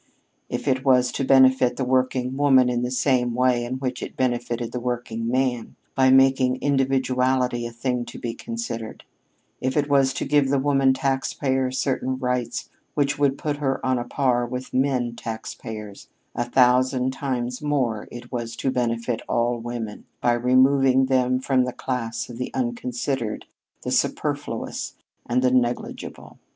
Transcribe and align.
If 0.49 0.67
it 0.67 0.83
was 0.83 1.11
to 1.11 1.23
benefit 1.23 1.77
the 1.77 1.85
working 1.85 2.35
woman 2.35 2.69
in 2.69 2.81
the 2.81 2.89
same 2.89 3.35
way 3.35 3.63
in 3.63 3.75
which 3.75 4.01
it 4.01 4.17
benefited 4.17 4.71
the 4.71 4.79
working 4.79 5.27
man, 5.29 5.75
by 5.93 6.09
making 6.09 6.59
individuality 6.59 7.67
a 7.67 7.71
thing 7.71 8.05
to 8.05 8.17
be 8.17 8.33
considered; 8.33 9.03
if 9.59 9.77
it 9.77 9.87
was 9.87 10.11
to 10.15 10.25
give 10.25 10.49
the 10.49 10.57
woman 10.57 10.95
taxpayer 10.95 11.69
certain 11.69 12.17
rights 12.17 12.67
which 12.95 13.19
would 13.19 13.37
put 13.37 13.57
her 13.57 13.79
on 13.85 13.99
a 13.99 14.03
par 14.03 14.43
with 14.43 14.71
the 14.71 14.77
man 14.77 15.15
taxpayer, 15.15 15.93
a 16.33 16.49
thousand 16.49 17.13
times 17.13 17.61
more 17.61 18.07
it 18.11 18.31
was 18.31 18.55
to 18.55 18.71
benefit 18.71 19.21
all 19.29 19.59
women 19.59 20.05
by 20.19 20.33
removing 20.33 21.05
them 21.05 21.39
from 21.39 21.63
the 21.63 21.71
class 21.73 22.27
of 22.27 22.39
the 22.39 22.51
unconsidered, 22.55 23.45
the 23.83 23.91
superfluous, 23.91 24.95
and 25.27 25.43
the 25.43 25.51
negligible. 25.51 26.39